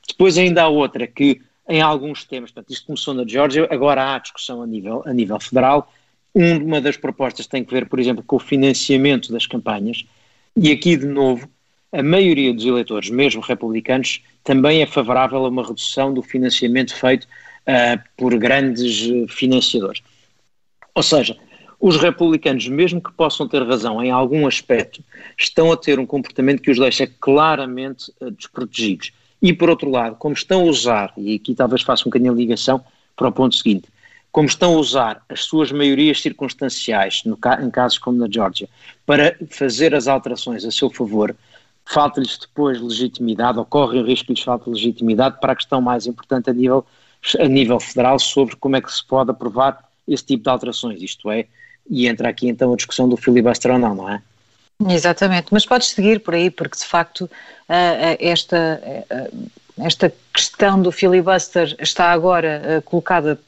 [0.09, 4.19] Depois ainda há outra que, em alguns temas, portanto, isto começou na Geórgia, agora há
[4.19, 5.93] discussão a nível, a nível federal.
[6.35, 10.05] Uma das propostas tem que ver, por exemplo, com o financiamento das campanhas.
[10.57, 11.49] E aqui, de novo,
[11.97, 17.25] a maioria dos eleitores, mesmo republicanos, também é favorável a uma redução do financiamento feito
[17.25, 20.03] uh, por grandes eh, financiadores.
[20.95, 21.39] Ou seja,
[21.81, 25.03] os republicanos, mesmo que possam ter razão em algum aspecto,
[25.39, 29.13] estão a ter um comportamento que os deixa claramente uh, desprotegidos.
[29.41, 32.37] E, por outro lado, como estão a usar, e aqui talvez faça um bocadinho a
[32.37, 32.85] ligação
[33.17, 33.89] para o ponto seguinte,
[34.31, 38.69] como estão a usar as suas maiorias circunstanciais, no, em casos como na Geórgia,
[39.07, 41.35] para fazer as alterações a seu favor,
[41.87, 46.51] falta-lhes depois legitimidade, ocorre o risco de lhes falta legitimidade para a questão mais importante
[46.51, 46.85] a nível,
[47.39, 51.31] a nível federal sobre como é que se pode aprovar esse tipo de alterações, isto
[51.31, 51.47] é,
[51.89, 54.21] e entra aqui então a discussão do filibuster ou não, não é?
[54.89, 57.31] Exatamente, mas podes seguir por aí, porque de facto
[58.19, 58.81] esta,
[59.79, 63.41] esta questão do filibuster está agora colocada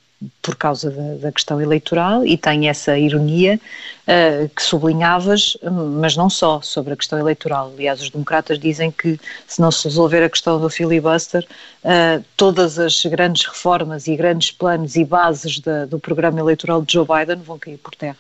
[0.43, 3.61] por causa da, da, questão eleitoral e tem essa ironia
[4.03, 5.57] uh, que sublinhavas,
[6.01, 7.73] mas não só sobre a questão eleitoral.
[7.73, 11.47] Aliás, os democratas dizem que se não se resolver a questão do filibuster,
[11.85, 16.95] uh, todas as grandes reformas e grandes planos e bases da, do programa eleitoral de
[16.95, 18.19] Joe Biden vão cair por terra.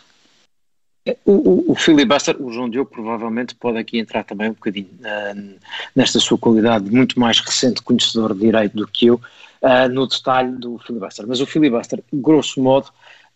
[1.24, 5.58] O, o, o, filibuster, o João Diogo provavelmente pode aqui entrar também um bocadinho uh,
[5.96, 9.20] nesta sua qualidade muito mais recente conhecedor de direito do que eu,
[9.62, 11.26] uh, no detalhe do filibuster.
[11.26, 12.88] Mas o filibuster, grosso modo,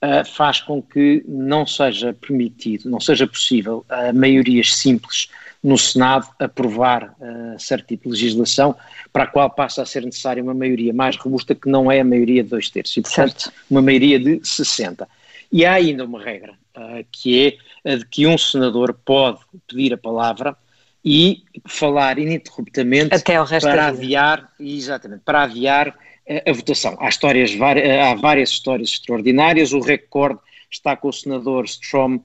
[0.02, 5.28] uh, faz com que não seja permitido, não seja possível a maiorias simples
[5.62, 7.14] no Senado aprovar
[7.56, 8.74] certo tipo de legislação
[9.12, 12.04] para a qual passa a ser necessária uma maioria mais robusta que não é a
[12.04, 13.52] maioria de dois terços, e portanto certo.
[13.70, 15.08] uma maioria de 60.
[15.52, 19.92] E há ainda uma regra, uh, que é a de que um senador pode pedir
[19.92, 20.56] a palavra
[21.04, 26.96] e falar ininterruptamente Até o resto para adiar, exatamente, para adiar uh, a votação.
[27.00, 32.20] Há, histórias, há várias histórias extraordinárias, o recorde está com o senador Strom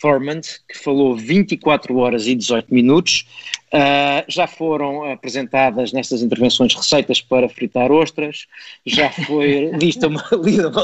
[0.00, 3.24] Thurmond, que falou 24 horas e 18 minutos.
[3.72, 8.46] Uh, já foram apresentadas nestas intervenções receitas para fritar ostras,
[8.84, 10.22] já foi lista uma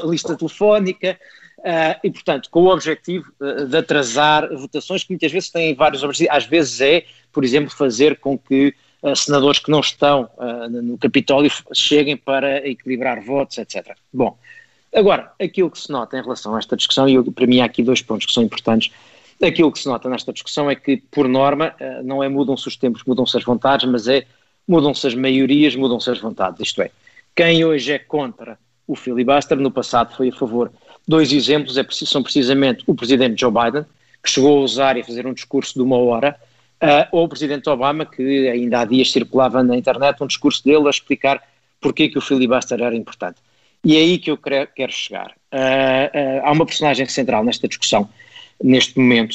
[0.09, 1.19] lista telefónica,
[1.59, 6.05] Uh, e, portanto, com o objetivo uh, de atrasar votações que muitas vezes têm vários
[6.05, 6.37] objetivos.
[6.37, 10.31] Às vezes é, por exemplo, fazer com que uh, senadores que não estão
[10.71, 13.97] no Capitólio cheguem para equilibrar votos, etc.
[14.13, 14.39] Bom,
[14.95, 17.65] agora, aquilo que se nota em relação a esta discussão, e eu, para mim há
[17.65, 18.93] aqui dois pontos que são importantes.
[19.43, 23.05] Aquilo que se nota nesta discussão é que, por norma, não é mudam-se os tempos,
[23.05, 24.27] mudam-se as vontades, mas é
[24.67, 26.61] mudam-se as maiorias, mudam-se as vontades.
[26.61, 26.91] Isto é,
[27.37, 30.73] quem hoje é contra o filibuster, no passado foi a favor
[31.09, 33.87] Dois exemplos é, são precisamente o presidente Joe Biden,
[34.23, 36.37] que chegou a usar e fazer um discurso de uma hora,
[36.83, 40.87] uh, ou o presidente Obama, que ainda há dias circulava na internet um discurso dele
[40.87, 41.43] a explicar
[41.81, 43.37] porque que o filibuster era importante.
[43.83, 45.33] E é aí que eu quero chegar.
[45.51, 48.07] Uh, uh, há uma personagem central nesta discussão,
[48.63, 49.35] neste momento,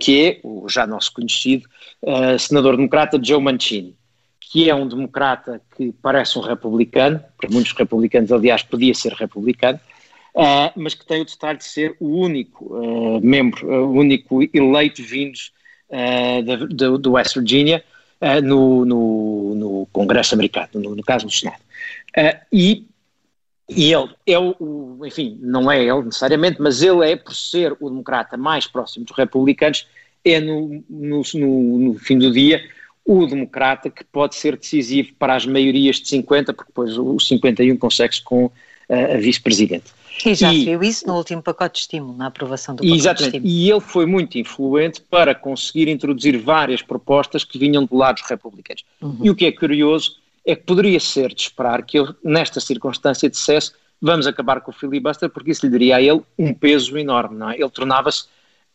[0.00, 1.64] que é o já nosso conhecido
[2.40, 3.94] senador democrata Joe Mancini,
[4.40, 9.78] que é um democrata que parece um republicano, para muitos republicanos, aliás, podia ser republicano,
[10.34, 14.42] uh, mas que tem o detalhe de ser o único uh, membro, uh, o único
[14.52, 15.38] eleito vindo
[15.90, 17.82] uh, do West Virginia
[18.42, 21.60] no, no, no, Congresso americano, no, no caso do Senado.
[22.50, 22.86] e
[23.68, 28.36] e ele o, enfim, não é ele necessariamente, mas ele é, por ser o democrata
[28.36, 29.86] mais próximo dos republicanos,
[30.24, 31.22] é no, no,
[31.78, 32.62] no, fim do dia
[33.04, 37.76] o democrata que pode ser decisivo para as maiorias de 50, porque depois o 51
[37.76, 38.50] consegue-se com
[38.88, 39.92] a vice-presidente.
[40.24, 43.32] E já se viu isso no último pacote de estímulo, na aprovação do pacote exatamente,
[43.32, 43.54] de estímulo.
[43.54, 48.28] E ele foi muito influente para conseguir introduzir várias propostas que vinham do lado dos
[48.28, 48.84] republicanos.
[49.00, 49.18] Uhum.
[49.22, 53.28] E o que é curioso é que poderia ser de esperar que ele, nesta circunstância,
[53.28, 57.38] dissesse vamos acabar com o filibuster, porque isso lhe daria a ele um peso enorme,
[57.38, 57.54] não é?
[57.54, 58.26] Ele tornava-se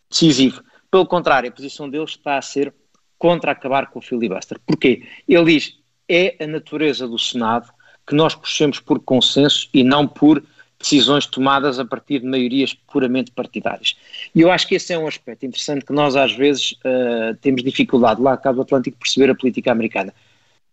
[0.10, 0.64] decisivo.
[0.90, 2.74] Pelo contrário, a posição dele está a ser
[3.16, 4.58] contra acabar com o filibuster.
[4.66, 5.04] Porquê?
[5.28, 7.70] Ele diz, é a natureza do Senado
[8.08, 10.44] que nós puxemos por consenso e não por
[10.80, 13.98] decisões tomadas a partir de maiorias puramente partidárias.
[14.34, 17.62] E eu acho que esse é um aspecto interessante que nós às vezes uh, temos
[17.64, 20.14] dificuldade lá cá do Atlântico perceber a política americana.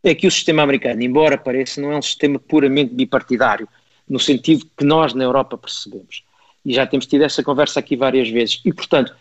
[0.04, 3.68] É que o sistema americano, embora pareça, não é um sistema puramente bipartidário,
[4.08, 6.22] no sentido que nós na Europa percebemos.
[6.64, 8.60] E já temos tido essa conversa aqui várias vezes.
[8.64, 9.12] E, portanto,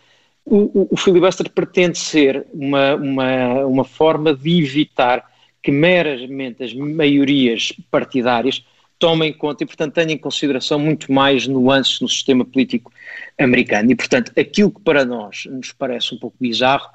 [0.44, 5.28] o, o, filibuster pretende ser uma, uma, uma forma de evitar
[5.60, 8.64] que meramente as maiorias partidárias
[8.98, 12.92] toma em conta e, portanto, tenha em consideração muito mais nuances no sistema político
[13.38, 13.90] americano.
[13.90, 16.88] E, portanto, aquilo que para nós nos parece um pouco bizarro,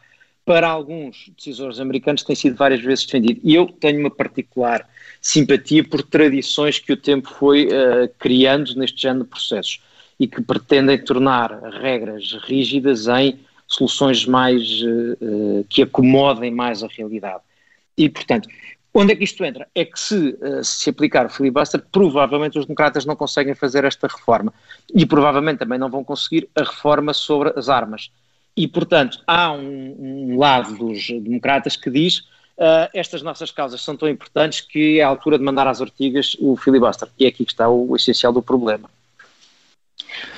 [0.44, 3.40] para alguns decisores americanos tem sido várias vezes defendido.
[3.44, 4.88] E eu tenho uma particular
[5.22, 9.82] simpatia por tradições que o tempo foi uh, criando neste género de processos
[10.20, 17.42] e que pretendem tornar regras rígidas em soluções mais uh, que acomodem mais a realidade.
[17.98, 18.50] E, portanto,
[18.94, 19.68] Onde é que isto entra?
[19.74, 24.08] É que se, uh, se aplicar o filibuster, provavelmente os democratas não conseguem fazer esta
[24.08, 24.54] reforma
[24.94, 28.12] e provavelmente também não vão conseguir a reforma sobre as armas.
[28.56, 29.96] E, portanto, há um,
[30.34, 32.20] um lado dos democratas que diz
[32.58, 36.36] uh, estas nossas causas são tão importantes que é a altura de mandar às ortigas
[36.40, 37.08] o filibuster.
[37.18, 38.90] E é aqui que está o essencial do problema.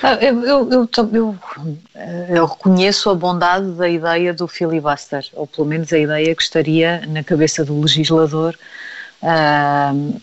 [0.02, 1.38] Ah, eu, eu, eu, eu,
[1.94, 6.42] eh, eu, reconheço a bondade da ideia do filibuster, ou pelo menos a ideia que
[6.42, 8.56] estaria na cabeça do legislador
[9.22, 10.20] uh,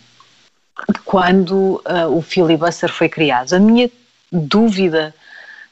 [1.03, 3.53] quando uh, o filibuster foi criado.
[3.53, 3.89] A minha
[4.31, 5.13] dúvida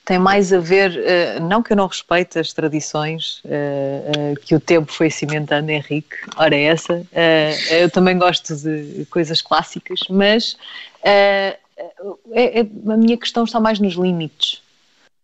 [0.06, 3.44] tem mais a ver, uh, não que eu não respeite as tradições
[4.42, 7.06] que o tempo foi cimentando, Henrique, ora é essa,
[7.70, 10.58] eu também gosto de coisas clássicas, mas
[12.32, 14.62] é, é, a minha questão está mais nos limites.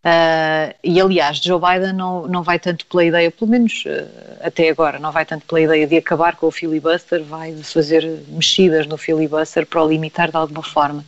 [0.05, 4.69] Uh, e aliás, Joe Biden não, não vai tanto pela ideia, pelo menos uh, até
[4.69, 8.85] agora, não vai tanto pela ideia de acabar com o filibuster, vai de fazer mexidas
[8.85, 11.03] no filibuster para o limitar de alguma forma.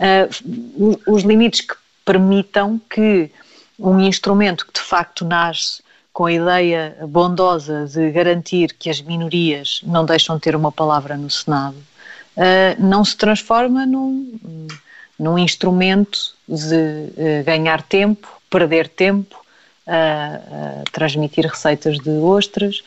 [0.00, 1.74] Uh, os limites que
[2.04, 3.30] permitam que
[3.78, 5.80] um instrumento que de facto nasce
[6.12, 11.16] com a ideia bondosa de garantir que as minorias não deixam de ter uma palavra
[11.16, 11.76] no Senado,
[12.78, 14.38] não se transforma num
[15.22, 19.42] num instrumento de uh, ganhar tempo, perder tempo,
[20.92, 22.84] transmitir receitas de ostras,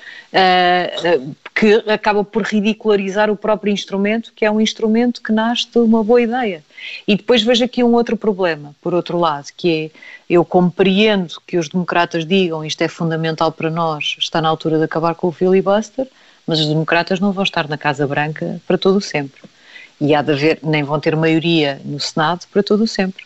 [1.54, 6.04] que acaba por ridicularizar o próprio instrumento, que é um instrumento que nasce de uma
[6.04, 6.64] boa ideia.
[7.08, 11.58] E depois vejo aqui um outro problema, por outro lado, que é, eu compreendo que
[11.58, 15.32] os democratas digam isto é fundamental para nós, está na altura de acabar com o
[15.32, 16.08] filibuster,
[16.48, 19.42] mas os democratas não vão estar na Casa Branca para todo o sempre
[20.00, 23.24] e há de haver, nem vão ter maioria no Senado para todo o sempre.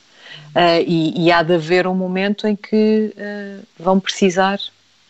[0.49, 4.59] Uh, e, e, há de haver um momento em que uh, vão precisar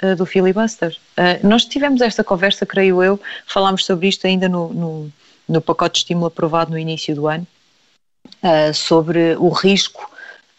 [0.04, 0.96] uh, do filibuster.
[1.44, 5.12] nós tivemos esta conversa, creio eu, falámos sobre isto ainda no, no,
[5.48, 7.48] no pacote de estímulo aprovado no início do ano,
[8.74, 10.09] sobre o risco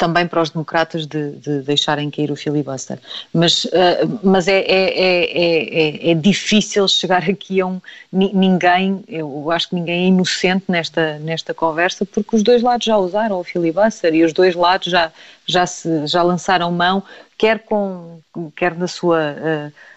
[0.00, 2.98] também para os democratas de, de deixarem cair o filibuster.
[3.34, 7.82] Mas, uh, mas é, é, é, é, difícil chegar aqui a um.
[8.10, 12.96] Ninguém, eu acho que ninguém é inocente nesta, nesta conversa, porque os dois lados já
[12.96, 15.12] usaram o filibuster e os dois lados já,
[15.44, 17.02] já, se, já lançaram mão,
[17.36, 18.20] quer, com,
[18.56, 19.36] quer na sua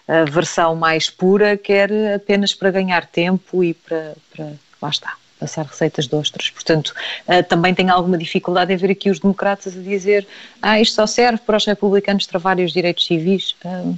[0.06, 4.12] uh, versão mais pura, quer apenas para ganhar tempo e para.
[4.36, 4.52] para
[4.82, 6.48] lá está passar receitas de ostras.
[6.48, 6.94] Portanto,
[7.28, 10.26] uh, também tenho alguma dificuldade em ver aqui os democratas a dizer
[10.62, 13.54] ah, isto só serve para os republicanos travarem os direitos civis.
[13.64, 13.96] Uh,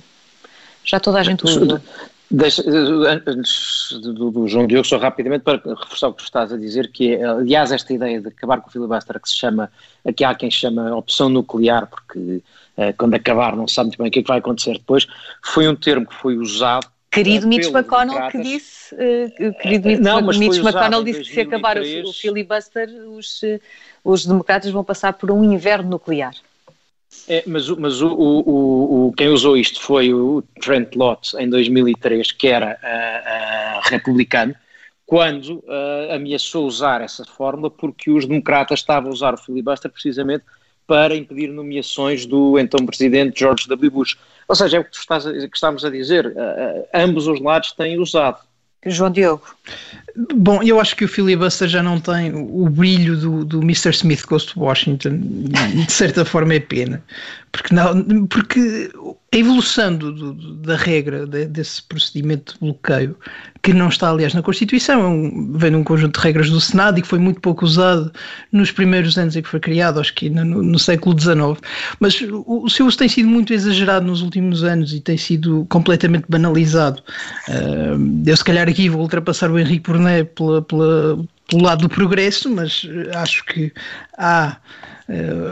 [0.84, 1.80] já toda a gente usa.
[3.26, 7.14] Antes do, do, João Diogo, só rapidamente para reforçar o que estás a dizer, que
[7.14, 9.70] é, aliás, esta ideia de acabar com o filibuster que se chama,
[10.04, 14.10] aqui há quem chama opção nuclear, porque uh, quando acabar não sabe muito bem o
[14.10, 15.06] que é que vai acontecer depois,
[15.40, 20.20] foi um termo que foi usado Querido Mitch McConnell que disse, uh, querido Mitch, não,
[20.20, 23.58] Mitch McConnell disse que se acabar o, o filibuster, os, eh,
[24.04, 26.34] os democratas vão passar por um inverno nuclear.
[27.26, 32.32] É, mas mas o, o, o, quem usou isto foi o Trent Lott em 2003,
[32.32, 34.54] que era uh, uh, republicano,
[35.06, 40.44] quando uh, ameaçou usar essa fórmula porque os democratas estavam a usar o filibuster precisamente
[40.86, 43.90] para impedir nomeações do então presidente George W.
[43.90, 44.16] Bush.
[44.48, 47.98] Ou seja, é o que, estás que estamos a dizer, uh, ambos os lados têm
[47.98, 48.38] usado.
[48.84, 49.44] João Diogo.
[50.34, 53.90] Bom, eu acho que o filibuster já não tem o brilho do, do Mr.
[53.90, 55.18] Smith Ghost Washington,
[55.86, 57.02] de certa forma é pena,
[57.52, 58.90] porque, não, porque
[59.32, 63.16] a evolução do, do, da regra de, desse procedimento de bloqueio,
[63.62, 66.98] que não está aliás na Constituição, é um, vem num conjunto de regras do Senado
[66.98, 68.12] e que foi muito pouco usado
[68.52, 71.60] nos primeiros anos em que foi criado, acho que no, no século XIX,
[71.98, 75.66] mas o, o, seu uso tem sido muito exagerado nos últimos anos e tem sido
[75.68, 77.02] completamente banalizado.
[77.48, 81.88] Uh, eu se calhar aqui vou ultrapassar o Henrique Burnet pela, pela, pelo lado do
[81.88, 83.72] progresso, mas acho que
[84.16, 84.56] há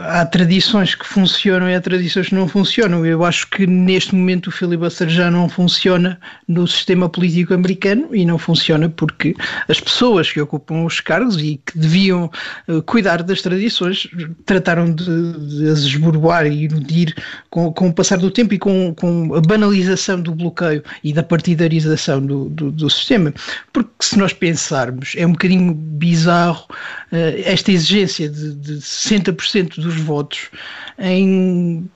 [0.03, 3.05] há tradições que funcionam e há tradições que não funcionam.
[3.05, 8.25] Eu acho que neste momento o filibuster já não funciona no sistema político americano e
[8.25, 9.33] não funciona porque
[9.69, 12.29] as pessoas que ocupam os cargos e que deviam
[12.67, 14.07] uh, cuidar das tradições
[14.45, 15.05] trataram de,
[15.47, 17.15] de as esborboar e iludir
[17.49, 21.23] com, com o passar do tempo e com, com a banalização do bloqueio e da
[21.23, 23.33] partidarização do, do, do sistema.
[23.71, 26.65] Porque se nós pensarmos, é um bocadinho bizarro
[27.11, 30.49] uh, esta exigência de, de 60% 50% dos votos
[30.97, 31.89] em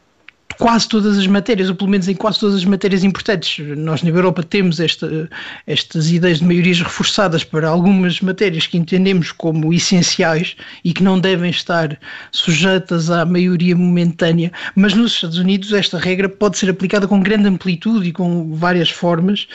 [0.59, 3.65] quase todas as matérias, ou pelo menos em quase todas as matérias importantes.
[3.77, 5.29] Nós na Europa temos esta,
[5.65, 11.17] estas ideias de maiorias reforçadas para algumas matérias que entendemos como essenciais e que não
[11.17, 11.97] devem estar
[12.33, 17.47] sujeitas à maioria momentânea, mas nos Estados Unidos esta regra pode ser aplicada com grande
[17.47, 19.47] amplitude e com várias formas,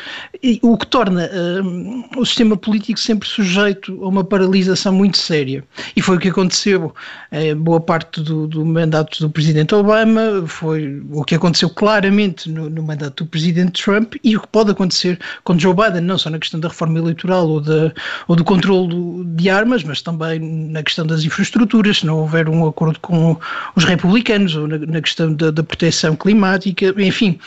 [0.63, 5.63] o que torna uh, o sistema político sempre sujeito a uma paralisação muito séria.
[5.95, 6.95] E foi o que aconteceu
[7.31, 12.69] uh, boa parte do, do mandato do presidente Obama, foi o que aconteceu claramente no,
[12.69, 16.31] no, mandato do presidente Trump e o que pode acontecer com Joe Biden, não só
[16.31, 17.93] na questão da reforma eleitoral ou, da,
[18.29, 22.67] ou do controle de armas, mas também na questão das infraestruturas, se não houver um
[22.67, 23.39] acordo com
[23.75, 27.39] os republicanos, ou na, na questão da, da proteção climática, enfim,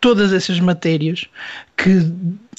[0.00, 1.26] todas essas matérias
[1.76, 2.12] que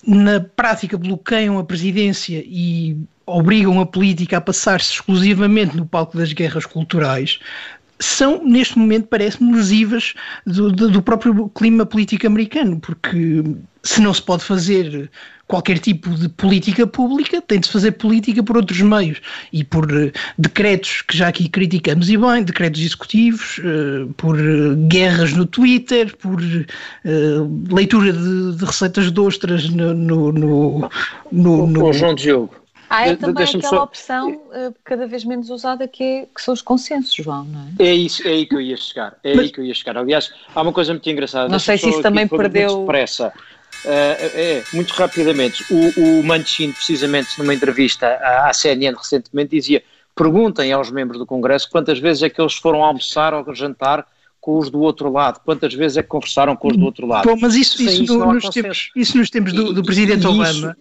[0.06, 6.32] na prática bloqueiam a presidência e obrigam a política a passar-se exclusivamente no palco das
[6.32, 7.39] guerras culturais,
[8.00, 10.14] são, neste momento, parece-me lesivas
[10.45, 13.43] do, do, próprio clima político americano, porque
[13.84, 15.10] se não se pode fazer
[15.48, 19.22] qualquer tipo de política pública, tem de se fazer política por outros meios
[19.52, 24.76] e por uh, decretos que já aqui criticamos e bem, decretos executivos, uh, por uh,
[24.88, 26.41] guerras no Twitter, por
[27.72, 29.93] leitura de, de, receitas de ostras no.
[29.93, 30.89] no, no,
[31.32, 31.93] no, no...
[31.93, 32.54] João Diogo.
[32.90, 33.84] Há é também aquela só...
[33.84, 37.90] opção uh, cada vez menos usada que, é, que são os consensos, João, não é?
[37.90, 39.18] É isso, é aí que eu ia chegar.
[39.24, 39.46] É Mas...
[39.46, 39.98] aí que eu ia chegar.
[39.98, 41.50] Aliás, há uma coisa muito engraçada.
[41.50, 42.86] Não sei se isso também perdeu.
[42.86, 43.32] Muito
[43.86, 45.64] Uh, é, muito rapidamente.
[45.70, 49.84] O, o Manchin, precisamente numa entrevista à, à CNN recentemente, dizia:
[50.16, 54.06] perguntem aos membros do Congresso quantas vezes é que eles foram almoçar ou jantar
[54.42, 57.28] com os do outro lado, quantas vezes é que conversaram com os do outro lado.
[57.28, 60.28] Bom, mas isso, isso, isso, no, nos, tempos, isso nos tempos do, do Presidente e,
[60.28, 60.50] Obama.
[60.50, 60.76] Isso,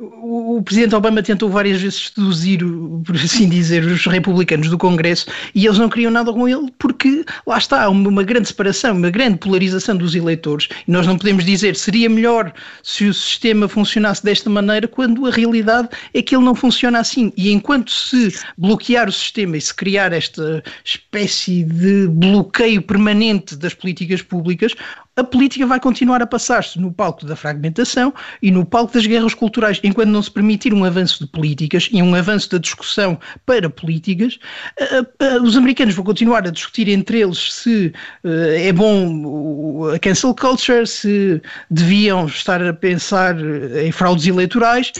[0.00, 2.60] o, presidente Obama tentou várias vezes seduzir,
[3.04, 7.24] por assim dizer, os republicanos do Congresso e eles não queriam nada com ele porque
[7.46, 10.68] lá está, uma, uma grande separação, uma grande polarização dos eleitores.
[10.86, 15.30] E nós não podemos dizer seria melhor se o sistema funcionasse desta maneira quando a
[15.30, 17.32] realidade é que ele não funciona assim.
[17.36, 23.74] E enquanto se bloquear o sistema e se criar esta espécie de bloqueio permanente das
[23.74, 24.74] políticas públicas,
[25.20, 28.12] a política vai continuar a passar-se no palco da fragmentação
[28.42, 29.78] e no palco das guerras culturais.
[29.84, 34.38] Enquanto não se permitir um avanço de políticas e um avanço da discussão para políticas,
[34.80, 37.92] uh, uh, os americanos vão continuar a discutir entre eles se
[38.24, 41.40] é bom a cancel culture, se
[41.70, 43.36] deviam estar a pensar
[43.84, 44.92] em fraudes eleitorais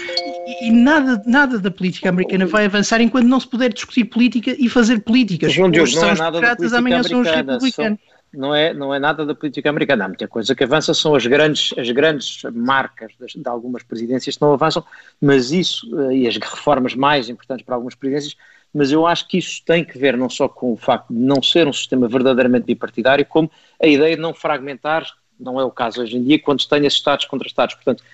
[0.61, 4.69] e, nada, nada da política americana vai avançar enquanto não se puder discutir política e
[4.69, 5.53] fazer políticas.
[5.53, 7.99] João Diogo, não é nada da política amanhã são os republicanos.
[8.33, 10.05] Não é, não é nada da política americana.
[10.05, 14.37] Há muita coisa que avança, são as grandes, as grandes marcas de, de algumas presidências
[14.37, 14.85] que não avançam,
[15.21, 18.37] mas isso, eh, e as reformas mais importantes para algumas presidências,
[18.73, 21.43] mas eu acho que isso tem que ver não só com o facto de não
[21.43, 23.51] ser um sistema verdadeiramente bipartidário, como
[23.83, 25.05] a ideia de não fragmentar,
[25.39, 27.75] não é o caso hoje em dia, quando se tem esses Estados contra Estados.
[27.75, 28.05] Portanto,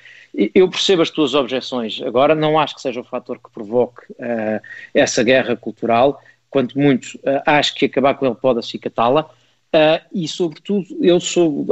[0.54, 4.60] eu percebo as tuas objeções, agora não acho que seja o fator que provoque uh,
[4.94, 9.28] essa guerra cultural, quanto muito uh, acho que acabar com ele pode acicatá-la,
[9.76, 11.66] Uh, e, sobretudo, eu sou,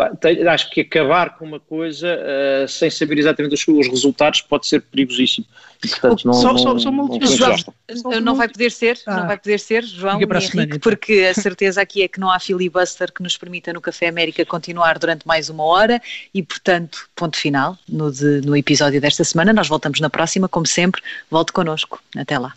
[0.50, 4.82] acho que acabar com uma coisa uh, sem saber exatamente os, os, resultados pode ser
[4.82, 5.46] perigosíssimo.
[5.82, 9.26] E, portanto, não, só, não, só, só não, não, não vai poder ser, ah, não
[9.26, 10.80] vai poder ser, João e Henrique, semana, então.
[10.80, 14.44] porque a certeza aqui é que não há filibuster que nos permita no Café América
[14.44, 15.98] continuar durante mais uma hora
[16.34, 19.50] e, portanto, ponto final no, de, no episódio desta semana.
[19.50, 21.00] Nós voltamos na próxima, como sempre.
[21.30, 22.02] Volte connosco.
[22.14, 22.52] Até lá.